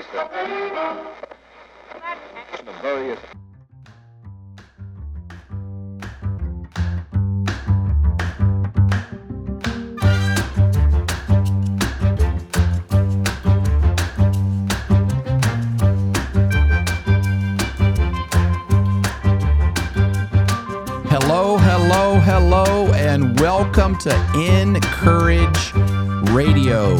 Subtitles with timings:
[0.00, 0.28] the
[2.80, 3.18] various
[21.10, 25.72] Hello, hello, hello, and welcome to inCourage
[26.34, 26.96] Radio,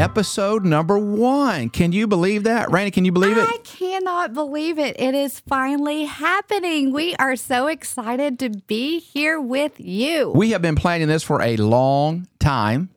[0.00, 1.68] episode number one.
[1.68, 2.70] Can you believe that?
[2.70, 3.46] Randy, can you believe it?
[3.46, 4.98] I cannot believe it.
[4.98, 6.92] It is finally happening.
[6.92, 10.30] We are so excited to be here with you.
[10.34, 12.88] We have been planning this for a long time,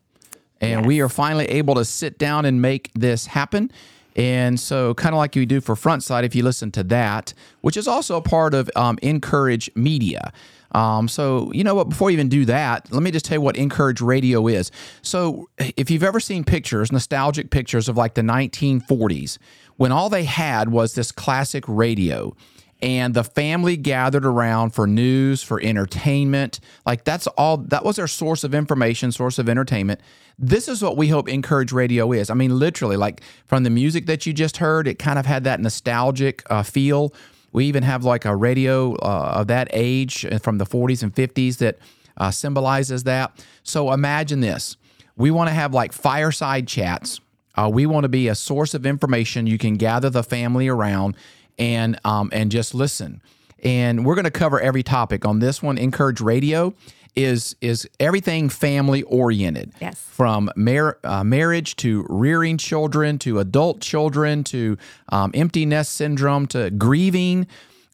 [0.61, 3.69] and we are finally able to sit down and make this happen.
[4.15, 7.77] And so, kind of like you do for Frontside, if you listen to that, which
[7.77, 10.31] is also a part of um, inCourage Media.
[10.73, 11.89] Um, so, you know what?
[11.89, 14.71] Before you even do that, let me just tell you what inCourage Radio is.
[15.01, 19.37] So, if you've ever seen pictures, nostalgic pictures of like the 1940s,
[19.77, 22.35] when all they had was this classic radio
[22.83, 26.59] and the family gathered around for news, for entertainment.
[26.85, 30.01] Like that's all, that was their source of information, source of entertainment.
[30.37, 32.29] This is what we hope inCourage Radio is.
[32.29, 35.45] I mean, literally, like from the music that you just heard, it kind of had
[35.45, 37.13] that nostalgic uh, feel.
[37.53, 41.15] We even have like a radio uh, of that age uh, from the 40s and
[41.15, 41.77] 50s that
[42.17, 43.45] uh, symbolizes that.
[43.63, 44.75] So imagine this
[45.15, 47.21] we want to have like fireside chats.
[47.55, 51.15] Uh, we want to be a source of information you can gather the family around
[51.57, 53.21] and um, and just listen.
[53.63, 55.77] And we're going to cover every topic on this one.
[55.77, 56.73] inCourage Radio
[57.15, 59.71] is is everything family oriented.
[59.79, 59.99] Yes.
[59.99, 64.77] From mar- uh, marriage to rearing children to adult children to
[65.09, 67.47] um, empty nest syndrome to grieving.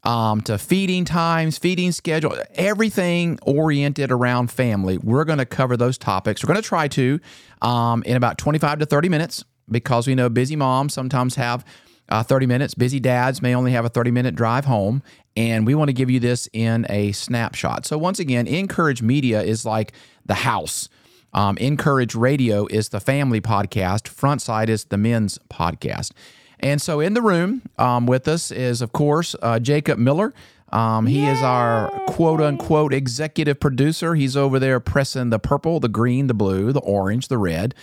[0.05, 4.97] Um, to feeding times, feeding schedule, everything oriented around family.
[4.97, 6.41] We're going to cover those topics.
[6.41, 7.19] We're going to try to
[7.61, 11.65] um, in about 25 to 30 minutes because we know busy moms sometimes have
[12.09, 12.73] uh, 30 minutes.
[12.73, 15.01] Busy dads may only have a 30 minute drive home.
[15.35, 17.85] And we want to give you this in a snapshot.
[17.85, 19.93] So, once again, inCourage Media is like
[20.25, 20.89] the house.
[21.33, 24.03] Um, inCourage Radio is the family podcast.
[24.03, 26.11] Frontside is the men's podcast.
[26.59, 30.33] And so, in the room um, with us is, of course, uh, Jacob Miller.
[30.71, 34.15] Um, he is our quote unquote executive producer.
[34.15, 37.73] He's over there pressing the purple, the green, the blue, the orange, the red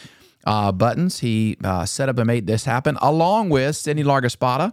[0.47, 1.19] uh, buttons.
[1.19, 4.73] He uh, set up and made this happen along with Cindy Largaspada.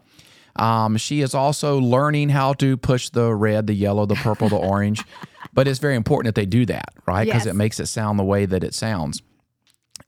[0.56, 4.56] Um, she is also learning how to push the red, the yellow, the purple, the
[4.58, 5.04] orange.
[5.56, 7.26] But it's very important that they do that, right?
[7.26, 7.54] Because Yes.
[7.54, 9.22] it makes it sound the way that it sounds.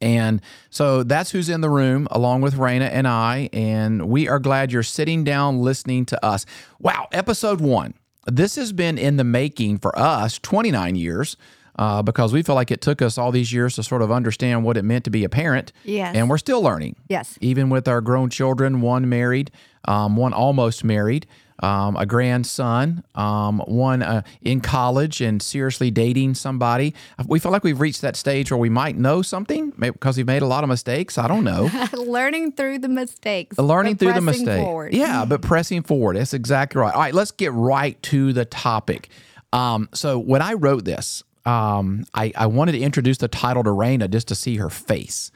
[0.02, 3.50] And so that's who's in the room, along with Raina and I.
[3.54, 6.48] And we are glad you're sitting down listening to us.
[6.80, 7.94] Wow, episode one.
[8.26, 11.38] This has been in the making for us 29 years
[11.78, 14.64] uh, because we feel like it took us all these years to sort of understand
[14.64, 15.74] what it meant to be a parent.
[15.84, 16.16] Yes.
[16.16, 16.96] And we're still learning.
[17.10, 17.38] Yes.
[17.42, 19.52] Even with our grown children, one married,
[19.86, 21.28] um, one almost married,
[21.60, 26.94] um, a grandson, um, one uh, in college and seriously dating somebody.
[27.28, 30.42] We feel like we've reached that stage where we might know something because we've made
[30.42, 31.18] a lot of mistakes.
[31.18, 31.70] I don't know.
[31.94, 33.58] Learning through the mistakes.
[33.58, 34.64] Learning through the pressing mistake.
[34.64, 34.94] Forward.
[34.94, 36.18] Yeah, but pressing forward.
[36.18, 36.94] That's exactly right.
[36.94, 39.10] All right, let's get right to the topic.
[39.54, 43.70] Um, so when I wrote this, um, I, I wanted to introduce the title to
[43.70, 45.32] Raina just to see her face.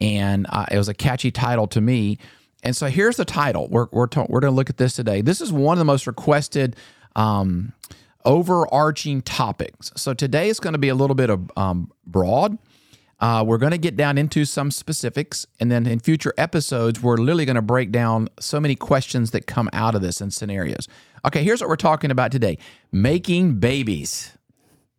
[0.00, 2.18] And uh, it was a catchy title to me.
[2.62, 3.68] And so here's the title.
[3.68, 5.20] We're, we're, ta- we're going to look at this today.
[5.20, 6.76] This is one of the most requested
[7.14, 7.72] um,
[8.24, 9.92] overarching topics.
[9.96, 12.58] So today is going to be a little bit of um, broad.
[13.20, 17.16] Uh, we're going to get down into some specifics, and then in future episodes, we're
[17.16, 20.88] literally going to break down so many questions that come out of this and scenarios.
[21.24, 22.58] Okay, here's what we're talking about today:
[22.92, 24.33] making babies.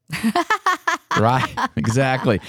[1.20, 2.40] right, exactly.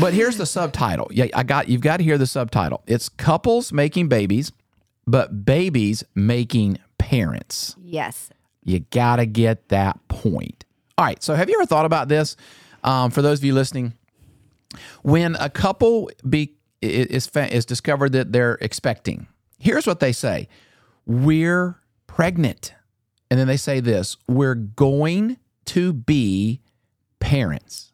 [0.00, 1.08] But here's the subtitle.
[1.12, 2.82] Yeah, I got you've got to hear the subtitle.
[2.86, 4.52] It's couples making babies,
[5.06, 7.76] but babies making parents.
[7.78, 8.30] Yes.
[8.62, 10.64] You got to get that point.
[10.96, 11.22] All right.
[11.22, 12.36] So, have you ever thought about this?
[12.82, 13.94] Um, for those of you listening,
[15.02, 19.26] when a couple be is is discovered that they're expecting,
[19.58, 20.48] here's what they say:
[21.06, 22.74] "We're pregnant,"
[23.30, 26.60] and then they say this: "We're going to be
[27.24, 27.92] parents."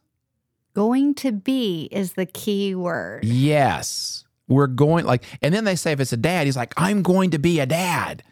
[0.75, 3.25] Going to be is the key word.
[3.25, 4.25] Yes.
[4.49, 7.31] We're going like and then they say if it's a dad, he's like, I'm going
[7.31, 8.23] to be a dad.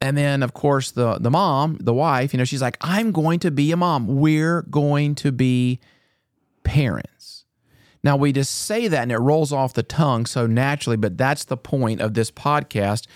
[0.00, 3.40] And then of course the the mom, the wife, you know, she's like, I'm going
[3.40, 4.06] to be a mom.
[4.06, 5.80] We're going to be
[6.64, 7.44] parents.
[8.02, 11.44] Now we just say that and it rolls off the tongue so naturally, but that's
[11.44, 13.06] the point of this podcast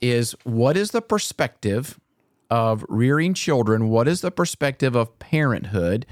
[0.00, 1.98] is what is the perspective
[2.50, 3.88] of rearing children?
[3.88, 6.06] What is the perspective of parenthood?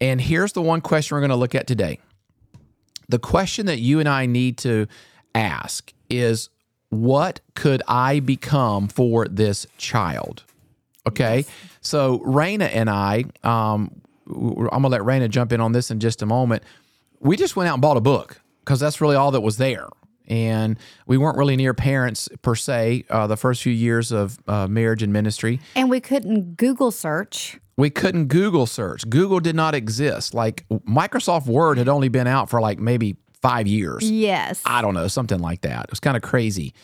[0.00, 1.98] And here's the one question we're going to look at today.
[3.08, 4.86] The question that you and I need to
[5.34, 6.50] ask is
[6.90, 10.44] what could I become for this child?
[11.06, 11.44] Okay.
[11.80, 16.20] So Raina and I, um, I'm gonna let Raina jump in on this in just
[16.22, 16.62] a moment.
[17.20, 19.88] We just went out and bought a book because that's really all that was there.
[20.26, 24.66] And we weren't really near parents per se uh, the first few years of uh,
[24.68, 25.60] marriage and ministry.
[25.74, 27.58] And we couldn't Google search.
[27.78, 29.08] We couldn't Google search.
[29.08, 30.34] Google did not exist.
[30.34, 34.10] Like Microsoft Word had only been out for like maybe five years.
[34.10, 34.60] Yes.
[34.66, 35.84] I don't know, something like that.
[35.84, 36.74] It was kind of crazy.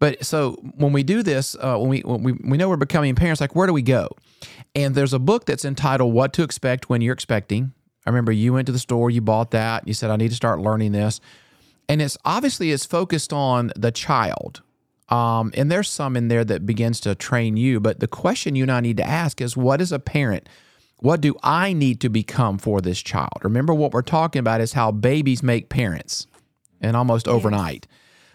[0.00, 3.14] But so when we do this, uh, when we when we we know we're becoming
[3.14, 4.08] parents, like where do we go?
[4.74, 7.72] And there's a book that's entitled "What to Expect When You're Expecting."
[8.04, 10.34] I remember you went to the store, you bought that, you said, "I need to
[10.34, 11.20] start learning this,"
[11.88, 14.62] and it's obviously it's focused on the child.
[15.10, 17.80] Um, and there's some in there that begins to train you.
[17.80, 20.48] But the question you and I need to ask is, what is a parent?
[20.98, 23.38] What do I need to become for this child?
[23.42, 26.26] Remember, what we're talking about is how babies make parents,
[26.80, 27.86] and almost overnight.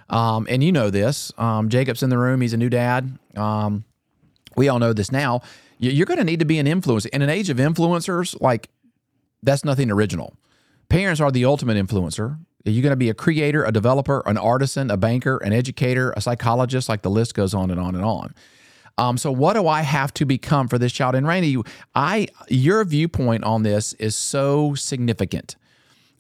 [0.10, 1.32] Um, and you know this.
[1.38, 2.42] Um, Jacob's in the room.
[2.42, 3.18] He's a new dad.
[3.36, 3.86] Um,
[4.56, 5.42] we all know this now.
[5.78, 7.08] You're going to need to be an influencer.
[7.08, 8.70] In an age of influencers, like
[9.44, 10.36] that's nothing original.
[10.90, 12.40] Parents are the ultimate influencer.
[12.66, 16.22] You're going to be a creator, a developer, an artisan, a banker, an educator, a
[16.22, 18.34] psychologist, like the list goes on and on and on.
[18.98, 21.16] Um, so what do I have to become for this child?
[21.16, 21.64] And you,
[21.94, 25.58] I your viewpoint on this is so significant.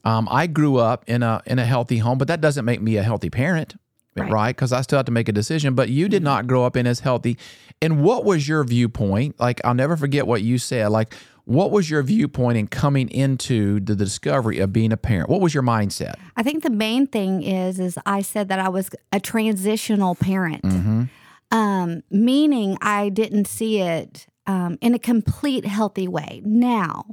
[0.03, 2.97] Um, I grew up in a in a healthy home, but that doesn't make me
[2.97, 3.75] a healthy parent,
[4.15, 4.55] right?
[4.55, 5.73] Because I still have to make a decision.
[5.73, 7.37] But you did not grow up in as healthy.
[7.81, 9.39] And what was your viewpoint?
[9.39, 10.89] Like I'll never forget what you said.
[10.89, 11.15] Like
[11.45, 15.29] what was your viewpoint in coming into the discovery of being a parent?
[15.29, 16.15] What was your mindset?
[16.35, 20.63] I think the main thing is is I said that I was a transitional parent,
[20.63, 21.03] Mm-hmm.
[21.51, 26.41] um, meaning I didn't see it um, in a complete healthy way.
[26.45, 27.05] Now,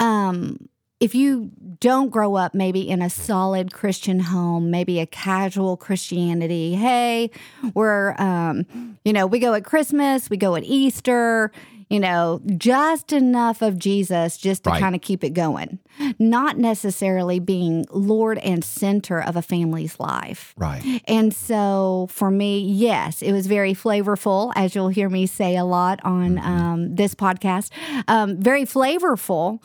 [0.00, 0.68] um,
[1.00, 6.74] if you don't grow up maybe in a solid Christian home, maybe a casual Christianity,
[6.74, 7.30] hey,
[7.74, 8.64] we're, um,
[9.04, 11.52] you know, we go at Christmas, we go at Easter,
[11.88, 14.80] you know, just enough of Jesus just to Right.
[14.80, 15.78] kind of keep it going,
[16.18, 20.52] not necessarily being Lord and center of a family's life.
[20.56, 21.00] Right.
[21.06, 25.64] And so for me, yes, it was very flavorful, as you'll hear me say a
[25.64, 27.70] lot on um, this podcast.
[28.08, 29.60] Um, very flavorful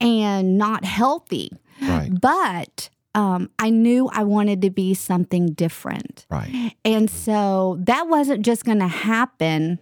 [0.00, 1.50] and not healthy.
[1.82, 2.10] Right.
[2.20, 6.26] But um, I knew I wanted to be something different.
[6.30, 6.74] Right.
[6.84, 9.78] And so that wasn't just going to happen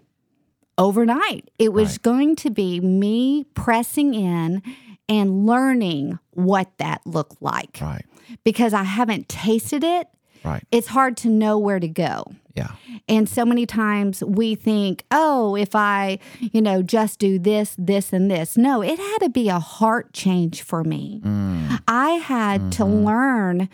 [0.79, 1.50] overnight.
[1.59, 2.03] It was Right.
[2.03, 4.62] going to be me pressing in
[5.09, 7.79] and learning what that looked like.
[7.81, 8.05] Right.
[8.43, 10.09] Because I haven't tasted it,
[10.44, 10.62] Right.
[10.71, 12.25] it's hard to know where to go.
[12.55, 12.73] Yeah.
[13.09, 18.12] And so many times we think, oh, if I, you know, just do this, this,
[18.12, 18.56] and this.
[18.56, 21.20] No, it had to be a heart change for me.
[21.25, 21.81] Mm.
[21.88, 23.05] I had to mm-hmm.
[23.05, 23.69] learn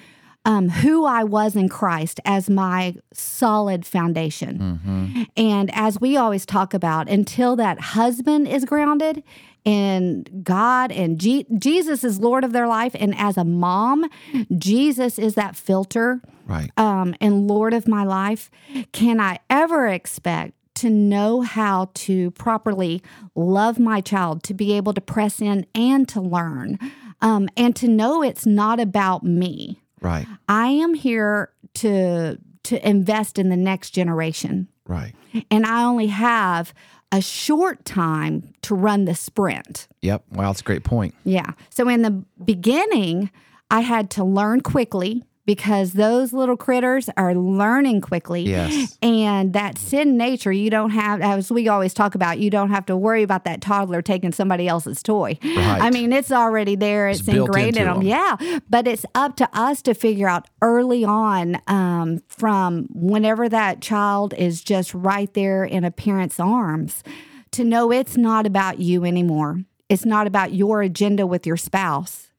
[0.44, 5.30] um, who I was in Christ as my solid foundation.
[5.36, 9.22] And as we always talk about, until that husband is grounded
[9.64, 14.08] in God and Je- Jesus is Lord of their life, and as a mom,
[14.56, 16.70] Jesus is that filter Right.
[16.78, 18.50] um, and Lord of my life,
[18.92, 23.02] can I ever expect to know how to properly
[23.34, 26.78] love my child, to be able to press in and to learn,
[27.20, 29.82] um, and to know it's not about me?
[30.00, 30.26] Right.
[30.48, 35.14] I am here to to invest in the next generation, Right.
[35.50, 36.74] and I only have
[37.10, 39.88] a short time to run the sprint.
[40.02, 40.24] Yep.
[40.32, 41.14] Wow, that's a great point.
[41.24, 41.52] Yeah.
[41.70, 43.30] So in the beginning,
[43.70, 48.42] I had to learn quickly because those little critters are learning quickly.
[48.42, 48.96] Yes.
[49.02, 52.86] And that sin nature, you don't have, as we always talk about, you don't have
[52.86, 55.36] to worry about that toddler taking somebody else's toy.
[55.42, 55.82] Right.
[55.82, 57.98] I mean, it's already there, it's, built ingrained in them.
[57.98, 58.06] them.
[58.06, 58.60] Yeah.
[58.68, 64.32] But it's up to us to figure out early on um, from whenever that child
[64.34, 67.02] is just right there in a parent's arms
[67.50, 69.64] to know it's not about you anymore.
[69.88, 72.29] It's not about your agenda with your spouse.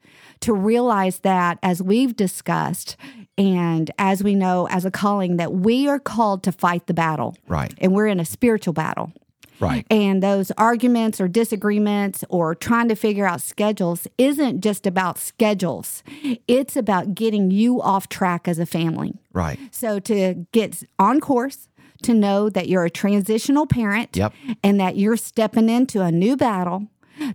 [0.41, 2.97] To realize that, as we've discussed,
[3.37, 7.35] and as we know as a calling, that we are called to fight the battle.
[7.47, 7.73] Right.
[7.77, 9.11] And we're in a spiritual battle.
[9.59, 9.85] Right.
[9.91, 16.01] And those arguments or disagreements or trying to figure out schedules isn't just about schedules,
[16.47, 19.13] it's about getting you off track as a family.
[19.33, 19.59] Right.
[19.69, 21.67] So to get on course,
[22.01, 24.33] to know that you're a transitional parent Yep.
[24.63, 26.87] and that you're stepping into a new battle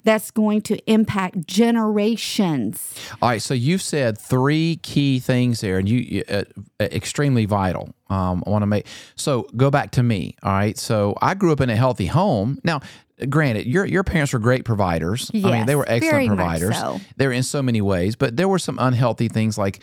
[0.05, 2.95] that's going to impact generations.
[3.23, 6.45] All right, so you've said three key things there, and you uh,
[6.81, 7.95] uh, extremely vital.
[8.09, 10.37] Um, I want to make so go back to me.
[10.43, 12.59] All right, so I grew up in a healthy home.
[12.65, 12.81] Now,
[13.29, 15.31] granted, your your parents were great providers.
[15.35, 16.79] I mean, they were excellent providers.
[16.79, 17.01] so.
[17.17, 19.81] They were in so many ways, but there were some unhealthy things like.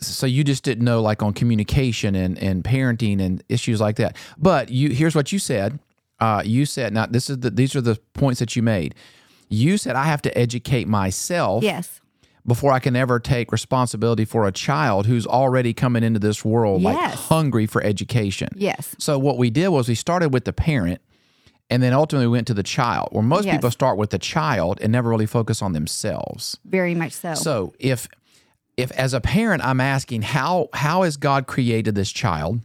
[0.00, 4.16] so you just didn't know like on communication and, and parenting and issues like that.
[4.38, 5.78] But you here's what you said.
[6.20, 8.94] Uh, you said now this is the these are the points that you made.
[9.50, 12.00] You said I have to educate myself Yes.
[12.46, 16.82] before I can ever take responsibility for a child who's already coming into this world
[16.82, 18.48] like hungry for education.
[18.56, 18.94] Yes.
[18.98, 21.00] So what we did was we started with the parent
[21.68, 23.08] and then ultimately went to the child.
[23.12, 23.56] Where most Yes.
[23.56, 26.56] people start with the child and never really focus on themselves.
[26.64, 27.34] Very much so.
[27.34, 28.08] So if
[28.76, 32.60] if as a parent I'm asking how how has God created this child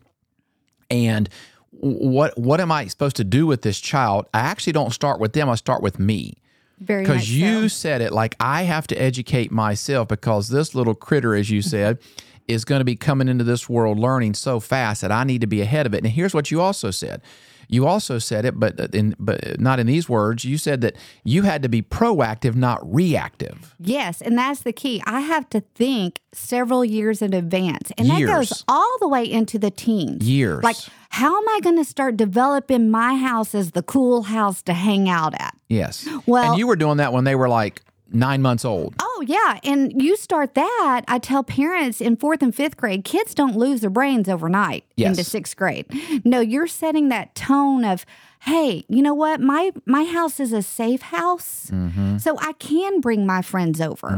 [0.92, 1.28] and
[1.72, 4.28] what what am I supposed to do with this child?
[4.34, 6.36] I actually don't start with them, I start with me.
[6.80, 7.76] Very Because you so.
[7.76, 12.00] said it like I have to educate myself because this little critter, as you said,
[12.48, 15.48] is going to be coming into this world learning so fast that I need to
[15.48, 16.04] be ahead of it.
[16.04, 17.22] And here's what you also said.
[17.68, 20.46] You also said it, but uh, in but uh, not in these words.
[20.46, 23.76] You said that you had to be proactive, not reactive.
[23.80, 25.02] Yes, and that's the key.
[25.06, 27.92] I have to think several years in advance.
[27.98, 30.28] And that goes all the way into the teens.
[30.28, 30.64] Years.
[30.64, 30.78] Like,
[31.16, 35.08] how am I going to start developing my house as the cool house to hang
[35.08, 35.56] out at?
[35.70, 36.06] Yes.
[36.26, 37.82] Well- and you were doing that when they were like
[38.12, 38.96] nine months old.
[39.00, 39.60] Oh, yeah.
[39.64, 41.02] And you start that.
[41.08, 45.18] I tell parents in fourth and fifth grade, kids don't lose their brains overnight Yes.
[45.18, 45.86] into sixth grade.
[46.26, 48.06] No, you're setting that tone of,
[48.42, 49.40] hey, you know what?
[49.42, 51.72] My my house is a safe house.
[51.74, 52.18] Mm-hmm.
[52.18, 54.10] So I can bring my friends over.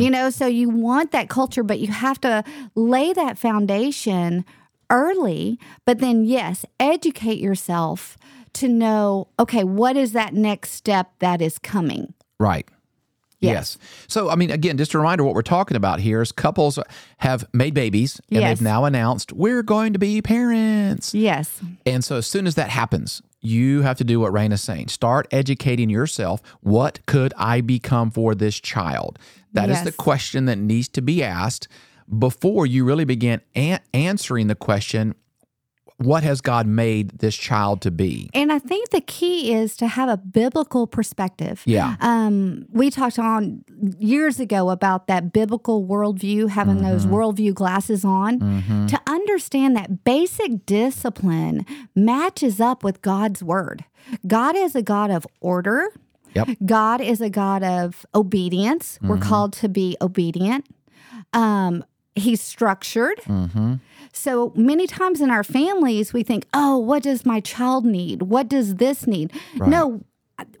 [0.00, 2.42] You know, so you want that culture, but you have to
[2.74, 4.44] lay that foundation
[4.90, 5.58] early.
[5.84, 8.16] But then, yes, educate yourself
[8.54, 12.14] to know, okay, what is that next step that is coming?
[12.38, 12.66] Right.
[13.38, 13.78] Yes.
[14.08, 16.78] So, I mean, again, just a reminder what we're talking about here is couples
[17.18, 18.58] have made babies and Yes.
[18.58, 21.14] they've now announced we're going to be parents.
[21.14, 21.60] Yes.
[21.84, 24.88] And so, as soon as that happens, you have to do what Raina's saying.
[24.88, 26.42] Start educating yourself.
[26.62, 29.18] What could I become for this child?
[29.52, 31.68] That is the question that needs to be asked
[32.18, 35.14] before you really begin a- answering the question
[35.98, 38.28] what has God made this child to be?
[38.34, 41.62] And I think the key is to have a biblical perspective.
[41.64, 41.96] Yeah.
[42.00, 43.64] Um, we talked on
[43.98, 48.40] years ago about that biblical worldview, having those worldview glasses on,
[48.88, 53.84] to understand that basic discipline matches up with God's word.
[54.26, 55.88] God is a God of order.
[56.34, 56.48] Yep.
[56.66, 58.98] God is a God of obedience.
[59.00, 60.66] We're called to be obedient.
[61.32, 61.84] Um,
[62.16, 63.20] he's structured.
[64.12, 68.22] So many times in our families, we think, oh, what does my child need?
[68.22, 69.30] What does this need?
[69.56, 70.02] No,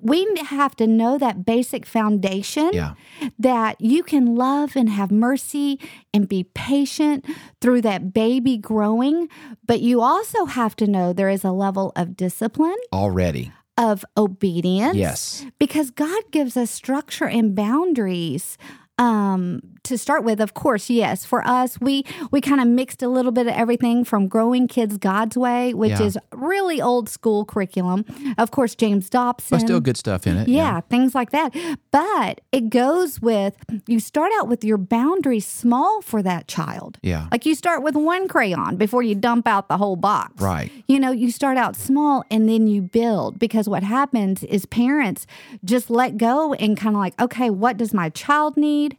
[0.00, 2.94] we have to know that basic foundation Yeah.
[3.38, 5.78] that you can love and have mercy
[6.14, 7.24] and be patient
[7.60, 9.28] through that baby growing.
[9.66, 13.52] But you also have to know there is a level of discipline, Already.
[13.78, 15.44] of obedience Yes.
[15.58, 18.56] because God gives us structure and boundaries.
[18.98, 21.24] Um, to start with, of course, yes.
[21.24, 24.98] For us, we we kind of mixed a little bit of everything from growing kids
[24.98, 26.02] God's way, which Yeah.
[26.02, 28.04] is really old school curriculum.
[28.38, 29.56] Of course, James Dobson.
[29.58, 30.48] But still good stuff in it.
[30.48, 31.54] Yeah, things like that.
[31.90, 36.98] But it goes with you start out with your boundaries small for that child.
[37.02, 37.28] Yeah.
[37.32, 40.42] Like you start with one crayon before you dump out the whole box.
[40.42, 40.70] Right.
[40.88, 45.26] You know, you start out small and then you build because what happens is parents
[45.64, 48.96] just let go and kind of like, okay, what does my child need?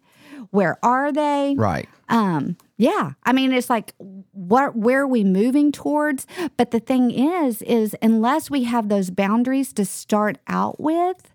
[0.51, 1.56] Where are they?
[1.58, 1.88] Right.
[2.10, 3.12] Um, yeah.
[3.24, 3.94] I mean, it's like
[4.32, 6.25] what where are we moving towards?
[6.58, 11.34] But the thing is, is unless we have those boundaries to start out with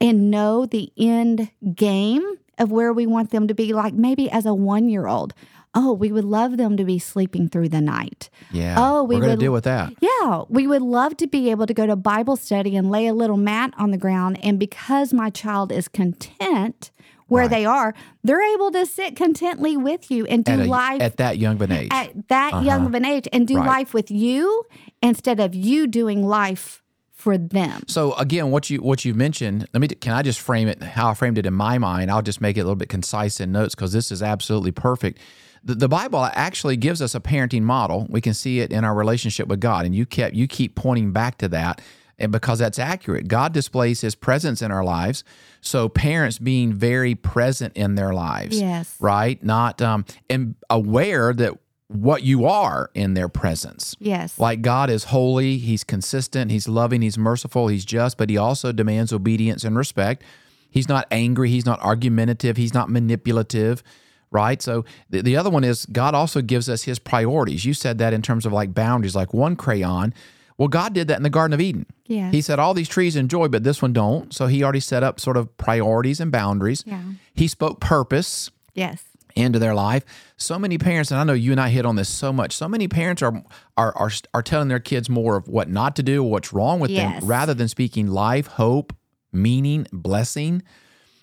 [0.00, 2.22] and know the end game
[2.58, 5.32] of where we want them to be, like maybe as a one year old.
[5.72, 8.28] Oh, we would love them to be sleeping through the night.
[8.50, 8.74] Yeah.
[8.76, 9.92] Oh, we We're going would- to deal with that.
[10.00, 13.14] Yeah, we would love to be able to go to Bible study and lay a
[13.14, 14.38] little mat on the ground.
[14.44, 16.90] And because my child is content
[17.30, 17.50] where Right.
[17.50, 17.94] they are,
[18.24, 21.54] they're able to sit contently with you and do At, a- life at that young
[21.54, 21.88] of an age.
[21.90, 22.64] at that uh-huh.
[22.64, 23.66] young of an age and do Right.
[23.66, 24.64] life with you
[25.02, 26.82] instead of you doing life
[27.12, 27.82] for them.
[27.86, 31.10] So again, what you what you mentioned, let me can I just frame it how
[31.10, 32.10] I framed it in my mind?
[32.10, 35.18] I'll just make it a little bit concise in notes because this is absolutely perfect.
[35.62, 38.06] The, the Bible actually gives us a parenting model.
[38.08, 41.12] We can see it in our relationship with God, and you kept you keep pointing
[41.12, 41.82] back to that,
[42.20, 43.26] and because that's accurate.
[43.28, 45.24] God displays His presence in our lives.
[45.60, 48.94] So parents being very present in their lives, Yes.
[49.00, 51.58] right, not um, and aware that
[51.88, 53.96] what you are in their presence.
[53.98, 54.38] Yes.
[54.38, 58.70] Like God is holy, He's consistent, He's loving, He's merciful, He's just, but He also
[58.70, 60.22] demands obedience and respect.
[60.70, 63.82] He's not angry, He's not argumentative, He's not manipulative,
[64.30, 64.62] right?
[64.62, 67.64] So the, the other one is God also gives us His priorities.
[67.64, 70.14] You said that in terms of like boundaries, like one crayon.
[70.60, 71.86] Well, God did that in the Garden of Eden.
[72.04, 72.34] Yes.
[72.34, 74.30] He said all these trees enjoy, but this one don't.
[74.34, 76.84] So He already set up sort of priorities and boundaries.
[76.86, 77.00] Yeah.
[77.34, 78.50] He spoke purpose.
[78.74, 79.02] yes.
[79.34, 80.04] into their life.
[80.36, 82.54] So many parents, and I know you and I hit on this so much.
[82.54, 83.42] So many parents are
[83.78, 86.90] are are, are telling their kids more of what not to do, what's wrong with
[86.90, 87.20] Yes.
[87.20, 88.92] them, rather than speaking life, hope,
[89.32, 90.62] meaning, blessing.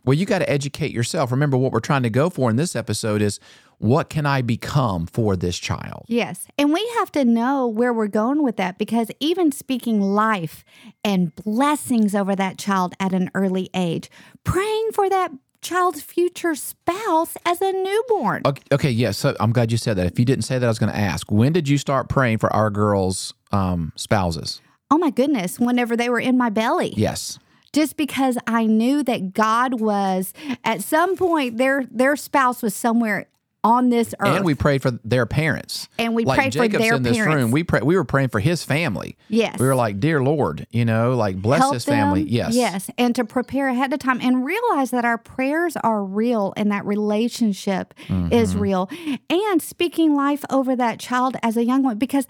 [0.06, 1.32] Well, you got to educate yourself.
[1.32, 3.40] Remember, what we're trying to go for in this episode is
[3.80, 6.06] what can I become for this child?
[6.08, 6.48] Yes.
[6.58, 10.66] And we have to know where we're going with that because even speaking life
[11.04, 14.10] and blessings over that child at an early age,
[14.44, 15.32] praying for that
[15.62, 18.42] child's future spouse as a newborn.
[18.46, 19.18] Okay, okay yes.
[19.18, 20.08] so I'm glad you said that.
[20.08, 21.32] If you didn't say that, I was going to ask.
[21.32, 24.62] When did you start praying for our girls' um, spouses?
[24.90, 26.94] Oh my goodness, whenever they were in my belly.
[26.96, 27.38] Yes.
[27.74, 33.28] Just because I knew that God was at some point their their spouse was somewhere
[33.68, 34.30] on this earth.
[34.38, 35.90] And we prayed for their parents.
[36.00, 37.36] And we like prayed for Jacob's their in this parents.
[37.36, 37.52] room.
[37.52, 39.18] We pray, we were praying for his family.
[39.28, 39.60] Yes.
[39.60, 42.24] We were like, dear Lord, you know, like bless help his family.
[42.24, 42.56] Yes.
[42.56, 42.90] Yes.
[42.98, 46.86] And to prepare ahead of time and realize that our prayers are real and that
[46.86, 47.94] relationship
[48.32, 48.60] is Mm-hmm.
[48.60, 48.90] real.
[49.30, 52.26] And speaking life over that child as a young one because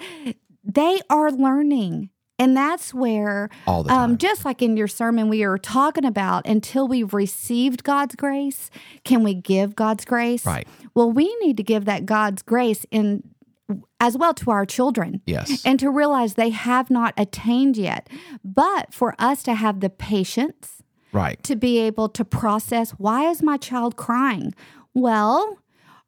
[0.64, 2.10] they are learning.
[2.40, 4.12] And that's where, All the time.
[4.12, 8.70] um, just like in your sermon, we are talking about until we've received God's grace,
[9.04, 10.46] can we give God's grace?
[10.46, 10.68] Right.
[10.98, 13.22] Well, we need to give that God's grace in
[14.00, 15.64] as well to our children Yes.
[15.64, 18.10] and to realize they have not attained yet.
[18.44, 21.42] But for us to have the patience right.
[21.44, 24.56] to be able to process why is my child crying?
[24.96, 25.60] Well,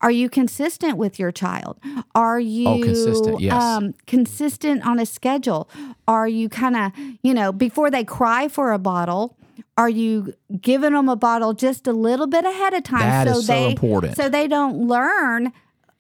[0.02, 1.78] are you consistent with your child?
[2.16, 3.62] Are you Oh, consistent, yes.
[3.62, 5.70] um, consistent on a schedule?
[6.08, 6.92] Are you kind of,
[7.22, 9.38] you know, before they cry for a bottle,
[9.80, 13.38] are you giving them a bottle just a little bit ahead of time That so
[13.40, 14.18] is so they important.
[14.18, 15.54] so they don't learn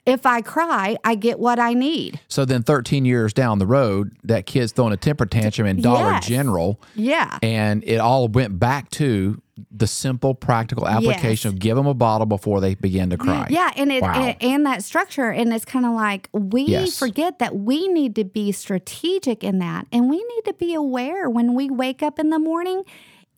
[0.05, 2.19] if I cry, I get what I need.
[2.27, 6.11] So then 13 years down the road, that kid's throwing a temper tantrum in Dollar
[6.13, 6.27] Yes.
[6.27, 6.81] General.
[6.95, 7.37] Yeah.
[7.43, 9.39] And it all went back to
[9.71, 11.53] the simple, practical application Yes.
[11.53, 13.47] of give them a bottle before they begin to cry.
[13.51, 14.13] Yeah, and it Wow.
[14.23, 16.97] and, and that structure, and it's kind of like we Yes.
[16.97, 21.29] forget that we need to be strategic in that, and we need to be aware
[21.29, 22.83] when we wake up in the morning.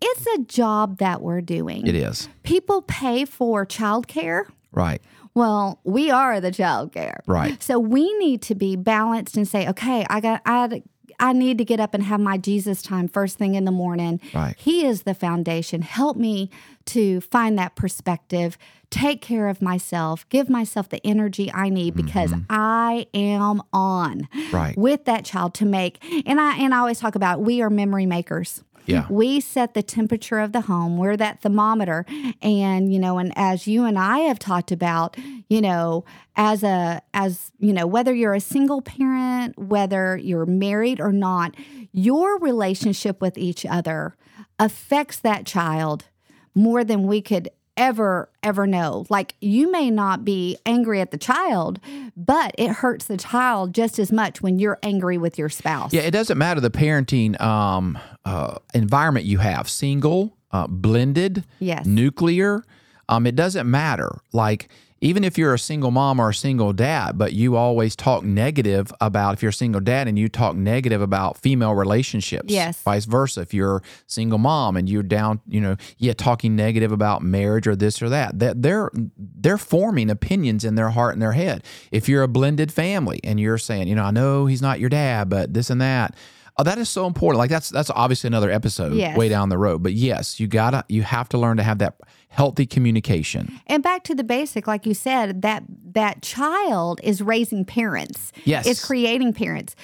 [0.01, 1.85] It's a job that we're doing.
[1.87, 2.27] It is.
[2.43, 4.45] People pay for childcare.
[4.71, 5.01] Right.
[5.33, 7.19] Well, we are the childcare.
[7.27, 7.61] Right.
[7.61, 10.81] So we need to be balanced and say, okay, I got I
[11.19, 14.19] I need to get up and have my Jesus time first thing in the morning.
[14.33, 14.55] Right.
[14.57, 15.83] He is the foundation.
[15.83, 16.49] Help me
[16.85, 18.57] to find that perspective,
[18.89, 24.55] take care of myself, give myself the energy I need because I am on Mm-hmm.
[24.55, 24.77] Right.
[24.77, 26.03] with that child to make.
[26.25, 28.63] And I and I always talk about we are memory makers.
[28.85, 29.07] Yeah.
[29.09, 30.97] We set the temperature of the home.
[30.97, 32.05] We're that thermometer.
[32.41, 35.17] And, you know, and as you and I have talked about,
[35.49, 36.03] you know,
[36.35, 41.55] as a, as, you know, whether you're a single parent, whether you're married or not,
[41.91, 44.15] your relationship with each other
[44.59, 46.05] affects that child
[46.53, 51.17] more than we could ever ever know like you may not be angry at the
[51.17, 51.79] child
[52.17, 56.01] but it hurts the child just as much when you're angry with your spouse Yeah,
[56.01, 61.85] it doesn't matter the parenting um, uh, environment you have single, uh, blended, Yes.
[61.85, 62.63] nuclear.
[63.09, 64.19] Um, it doesn't matter.
[64.31, 64.69] Like,
[65.03, 68.93] even if you're a single mom or a single dad, but you always talk negative
[69.01, 72.45] about, if you're a single dad and you talk negative about female relationships.
[72.53, 72.79] Yes.
[72.83, 73.41] Vice versa.
[73.41, 77.65] If you're a single mom and you're down, you know, yeah, talking negative about marriage
[77.67, 81.63] or this or that, that they're they're forming opinions in their heart and their head.
[81.91, 84.89] If you're a blended family and you're saying, you know, I know he's not your
[84.89, 86.15] dad, but this and that.
[86.57, 87.39] Oh, that is so important.
[87.39, 89.17] Like that's that's obviously another episode Yes.
[89.17, 89.81] way down the road.
[89.81, 91.95] But yes, you gotta you have to learn to have that
[92.31, 93.59] healthy communication.
[93.67, 95.63] And back to the basic, like you said, that
[95.93, 98.31] that child is raising parents.
[98.45, 98.65] Yes.
[98.65, 99.75] It's creating parents.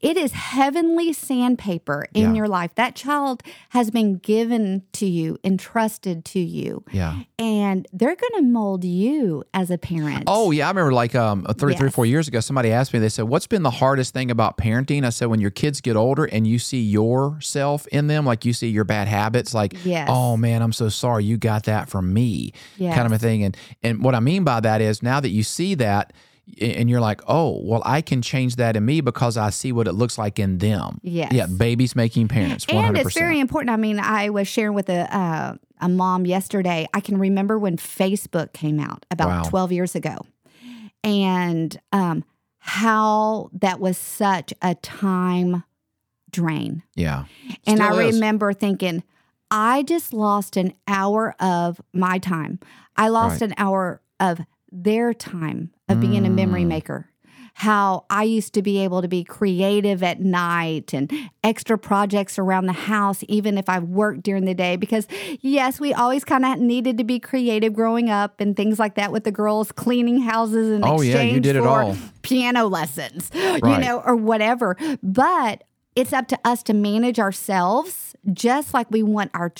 [0.00, 2.32] It is heavenly sandpaper in Yeah.
[2.34, 2.74] your life.
[2.74, 6.84] That child has been given to you, entrusted to you.
[6.92, 7.20] Yeah.
[7.38, 10.24] And they're going to mold you as a parent.
[10.26, 12.98] Oh yeah, I remember like um three three or four years ago, somebody asked me.
[12.98, 15.96] They said, "What's been the hardest thing about parenting?" I said, "When your kids get
[15.96, 20.08] older and you see yourself in them, like you see your bad habits, like, Yes.
[20.10, 23.56] oh man, I'm so sorry, you got that from me, kind of a thing." And
[23.82, 26.12] and what I mean by that is now that you see that.
[26.60, 29.88] And you're like, oh, well, I can change that in me because I see what
[29.88, 31.00] it looks like in them.
[31.02, 32.64] Yeah, Yeah, babies making parents.
[32.66, 32.74] 100%.
[32.88, 33.70] And it's very important.
[33.70, 36.86] I mean, I was sharing with a uh, a mom yesterday.
[36.94, 39.42] I can remember when Facebook came out about Wow.
[39.50, 40.18] 12 years ago,
[41.04, 42.24] and um,
[42.58, 45.64] how that was such a time
[46.30, 46.82] drain.
[46.94, 47.24] Yeah.
[47.66, 48.14] and I is.
[48.14, 49.02] remember thinking,
[49.50, 52.58] I just lost an hour of my time.
[52.96, 53.50] I lost Right.
[53.50, 54.40] an hour of
[54.72, 56.68] their time of being a memory Mm.
[56.68, 57.06] maker.
[57.60, 61.10] how I used to be able to be creative at night and
[61.42, 64.76] extra projects around the house, even if I worked during the day.
[64.76, 65.08] Because,
[65.40, 69.10] yes, we always kind of needed to be creative growing up and things like that
[69.10, 71.96] with the girls cleaning houses in Oh, exchange yeah, you did it for all.
[72.20, 74.76] piano lessons, you know, or whatever.
[75.02, 75.64] But
[75.96, 79.52] it's up to us to manage ourselves just like we want our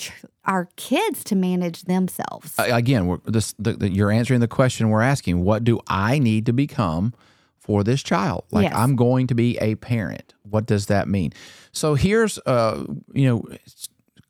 [0.45, 2.53] our kids to manage themselves.
[2.57, 5.43] Uh, again, we're, this, the, the, you're answering the question we're asking.
[5.43, 7.13] What do I need to become
[7.59, 8.45] for this child?
[8.51, 8.73] Like Yes.
[8.73, 10.33] I'm going to be a parent.
[10.43, 11.33] What does that mean?
[11.73, 13.43] So here's, uh, you know,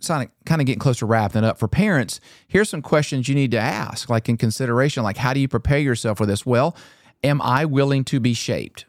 [0.06, 2.20] kind of kind of getting close to wrapping up for parents.
[2.48, 5.80] Here's some questions you need to ask, like in consideration, like how do you prepare
[5.80, 6.46] yourself for this?
[6.46, 6.76] Well,
[7.24, 8.86] am I willing to be shaped?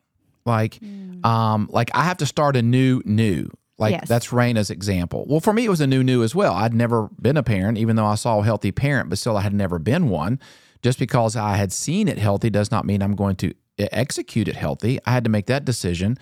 [0.48, 0.80] Like,
[1.24, 3.48] um, like I have to start a new new.
[3.78, 4.08] Like Yes.
[4.08, 5.24] that's Raina's example.
[5.28, 6.54] Well, for me, it was a new new as well.
[6.54, 9.42] I'd never been a parent, even though I saw a healthy parent, but still I
[9.42, 10.40] had never been one.
[10.82, 14.48] Just because I had seen it healthy does not mean I'm going to e- execute
[14.48, 14.98] it healthy.
[15.06, 16.18] I had to make that decision.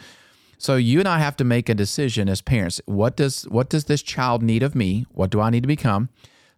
[0.58, 2.80] So you and I have to make a decision as parents.
[2.86, 5.06] What does what does this child need of me?
[5.10, 6.08] What do I need to become?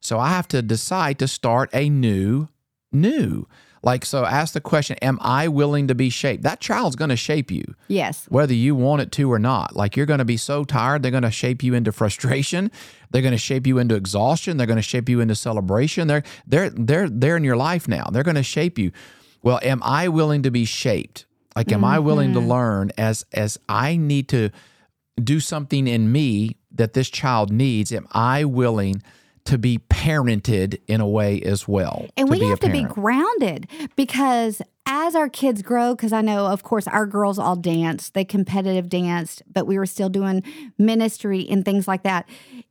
[0.01, 2.49] So I have to decide to start a new
[2.93, 3.47] new.
[3.83, 6.43] Like so ask the question, am I willing to be shaped?
[6.43, 8.27] That child's going to shape you yes.
[8.29, 9.77] whether you want it to or not.
[9.77, 12.71] Like you're going to be so tired, they're going to shape you into frustration.
[13.11, 14.59] They're going to shape you into exhaustion.
[14.59, 16.09] They're going to shape you into celebration.
[16.09, 18.05] They're they're they're they're in your life now.
[18.13, 18.93] They're going to shape you.
[19.43, 21.25] Well, am I willing to be shaped?
[21.57, 22.51] Like, am I willing to mm-hmm.
[22.51, 24.51] learn as as I need to
[25.17, 27.93] do something in me that this child needs?
[27.93, 29.03] Am I willing
[29.49, 32.07] to be parented in a way as well?
[32.17, 36.47] And to we have to be grounded because as our kids grow, because I know,
[36.47, 40.43] of course, our girls all danced, they competitive danced, but we were still doing
[40.79, 42.29] ministry and things like that.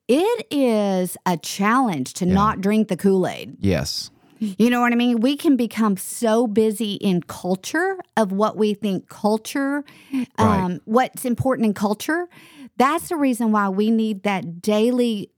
[0.08, 3.58] It is a challenge to not drink the Kool Aid.
[3.60, 4.10] Yes.
[4.40, 5.20] You know what I mean?
[5.20, 9.84] We can become so busy in culture of what we think culture,
[10.38, 12.30] um, what's important in culture.
[12.78, 15.32] That's the reason why we need that daily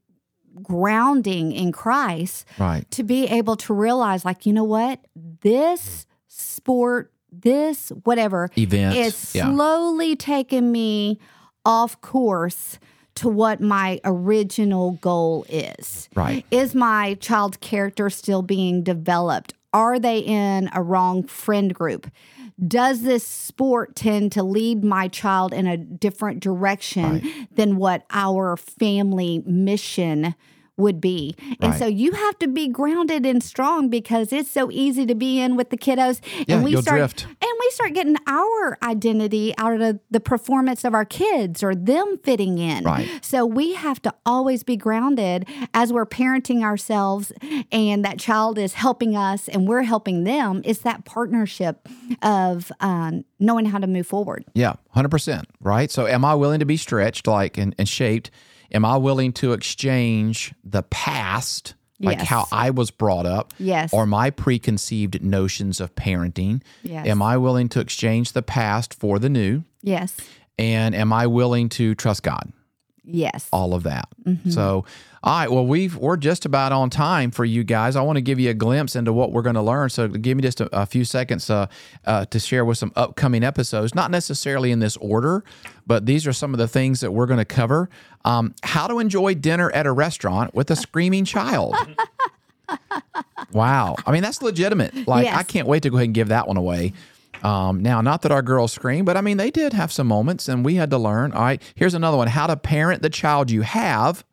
[0.63, 2.89] grounding in Christ Right.
[2.91, 4.99] to be able to realize, like, you know what?
[5.41, 8.95] This sport, this whatever, Event.
[8.95, 9.51] is Yeah.
[9.51, 11.19] slowly taking me
[11.65, 12.79] off course
[13.15, 16.07] to what my original goal is.
[16.15, 16.45] Right.
[16.51, 19.53] Is my child's character still being developed?
[19.73, 22.09] Are they in a wrong friend group?
[22.67, 28.57] Does this sport tend to lead my child in a different direction than what our
[28.57, 30.35] family mission
[30.79, 31.35] would be?
[31.61, 31.79] And Right.
[31.79, 35.55] so you have to be grounded and strong because it's so easy to be in
[35.55, 37.23] with the kiddos Yeah, and we start drift.
[37.25, 42.17] and we start getting our identity out of the performance of our kids or them
[42.23, 42.83] fitting in.
[42.83, 43.07] Right.
[43.21, 47.31] So we have to always be grounded as we're parenting ourselves
[47.71, 50.61] and that child is helping us and we're helping them.
[50.65, 51.87] It's that partnership
[52.21, 54.45] of um, knowing how to move forward.
[54.53, 55.47] Yeah, hundred percent.
[55.59, 55.91] Right.
[55.91, 58.31] So, am I willing to be stretched, like and, and shaped?
[58.71, 62.27] Am I willing to exchange the past, like Yes.
[62.27, 63.91] how I was brought up, Yes.
[63.93, 66.61] or my preconceived notions of parenting?
[66.83, 67.07] Yes.
[67.07, 69.63] Am I willing to exchange the past for the new?
[69.81, 70.15] Yes.
[70.57, 72.51] And am I willing to trust God?
[73.11, 73.47] Yes.
[73.51, 74.07] all of that.
[74.49, 74.85] So,
[75.23, 77.95] all right, well, we've we're just about on time for you guys.
[77.95, 79.89] I want to give you a glimpse into what we're going to learn.
[79.89, 81.65] So, give me just a, a few seconds uh,
[82.05, 85.43] uh, to share with some upcoming episodes, not necessarily in this order,
[85.87, 87.89] but these are some of the things that we're going to cover.
[88.23, 91.75] Um, how to enjoy dinner at a restaurant with a screaming child.
[93.51, 95.07] wow, I mean that's legitimate.
[95.07, 95.37] Like, Yes.
[95.37, 96.93] I can't wait to go ahead and give that one away.
[97.43, 100.47] Um, now, not that our girls scream, but I mean, they did have some moments
[100.47, 101.31] and we had to learn.
[101.33, 104.23] All right, here's another one how to parent the child you have,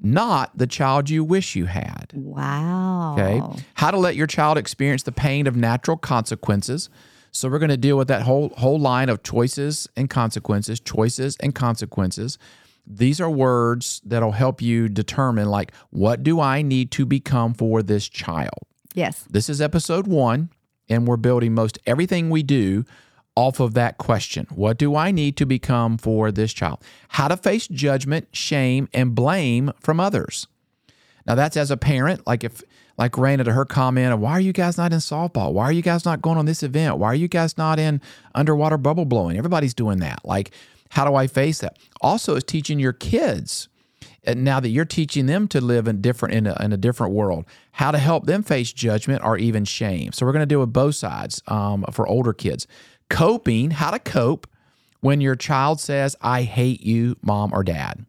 [0.00, 2.12] not the child you wish you had.
[2.14, 3.14] Wow.
[3.14, 3.62] Okay.
[3.74, 6.88] How to let your child experience the pain of natural consequences.
[7.32, 11.36] So we're going to deal with that whole whole line of choices and consequences, choices
[11.40, 12.38] and consequences.
[12.86, 17.82] These are words that'll help you determine like what do I need to become for
[17.82, 18.62] this child.
[18.94, 19.24] Yes.
[19.28, 20.50] This is episode 1
[20.88, 22.84] and we're building most everything we do
[23.36, 24.46] off of that question.
[24.50, 26.82] What do I need to become for this child?
[27.08, 30.46] How to face judgment, shame and blame from others.
[31.26, 32.62] Now that's as a parent, like if
[32.96, 35.52] like Raina to her comment of why are you guys not in softball?
[35.52, 36.98] Why are you guys not going on this event?
[36.98, 38.00] Why are you guys not in
[38.34, 39.36] underwater bubble blowing?
[39.36, 40.20] Everybody's doing that.
[40.24, 40.52] Like,
[40.90, 41.76] how do I face that?
[42.00, 43.68] Also, is teaching your kids
[44.26, 47.44] now that you're teaching them to live in different in a, in a different world,
[47.72, 50.12] how to help them face judgment or even shame.
[50.12, 52.66] So we're going to deal with both sides um, for older kids.
[53.10, 54.46] Coping, how to cope
[55.00, 58.06] when your child says, "I hate you, mom or dad."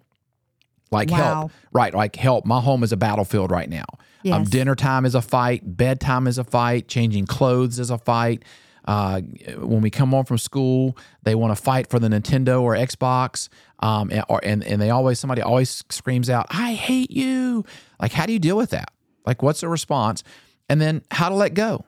[0.92, 1.18] Like Wow.
[1.18, 1.94] help, right?
[1.94, 2.46] Like help.
[2.46, 3.86] My home is a battlefield right now.
[4.32, 5.62] Um, dinner time is a fight.
[5.78, 6.88] Bedtime is a fight.
[6.88, 8.44] Changing clothes is a fight.
[8.86, 9.22] Uh,
[9.58, 13.50] when we come home from school, they want to fight for the Nintendo or Xbox.
[13.80, 17.66] Um, and, or, and, and they always, somebody always screams out, I hate you.
[18.00, 18.94] Like, how do you deal with that?
[19.26, 20.24] Like, what's the response?
[20.70, 21.86] And then how to let go,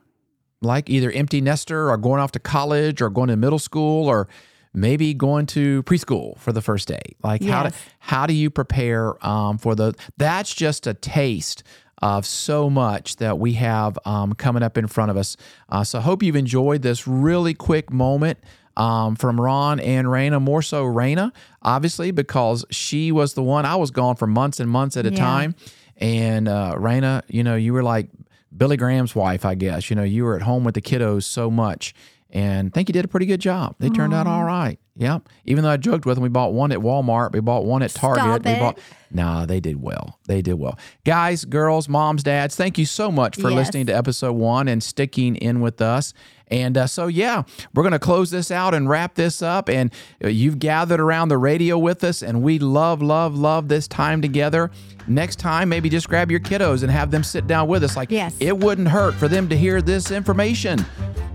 [0.62, 4.28] like either empty nester or going off to college or going to middle school or
[4.74, 7.02] maybe going to preschool for the first day.
[7.24, 11.64] Like, how, do, how do you prepare um, for the, that's just a taste
[12.02, 15.36] of so much that we have um, coming up in front of us.
[15.70, 18.38] Uh, so I hope you've enjoyed this really quick moment
[18.76, 21.32] um, from Ron and Raina, more so Raina,
[21.64, 23.66] obviously, because she was the one.
[23.66, 25.16] I was gone for months and months at a Yeah.
[25.16, 25.56] time.
[25.98, 28.10] And uh, Raina, you know, you were like
[28.56, 29.90] Billy Graham's wife, I guess.
[29.90, 31.96] You know, you were at home with the kiddos so much.
[32.32, 33.76] And I think you did a pretty good job.
[33.80, 34.78] They turned out all right.
[34.98, 35.30] Yep.
[35.46, 37.92] Even though I joked with them, we bought one at Walmart, we bought one at
[37.92, 38.24] Target.
[38.24, 38.60] Stop we it.
[38.60, 38.80] bought
[39.12, 40.20] Nah, they did well.
[40.28, 40.78] They did well.
[41.06, 43.56] Guys, girls, moms, dads, thank you so much for Yes.
[43.58, 46.14] listening to episode one and sticking in with us.
[46.50, 49.70] And uh, so, yeah, we're going to close this out and wrap this up.
[49.70, 53.88] And uh, you've gathered around the radio with us, and we love, love, love this
[53.88, 54.72] time together.
[55.08, 57.96] Next time, maybe just grab your kiddos and have them sit down with us.
[57.96, 58.36] Like, Yes.
[58.40, 60.86] it wouldn't hurt for them to hear this information.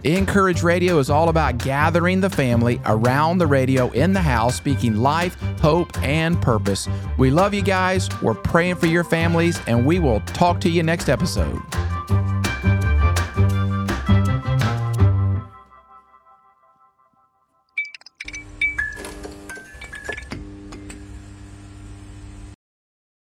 [0.05, 4.97] inCourage Radio is all about gathering the family around the radio in the house, speaking
[4.97, 6.89] life, hope, and purpose.
[7.19, 8.09] We love you guys.
[8.21, 11.57] We're praying for your families, and we will talk to you next episode.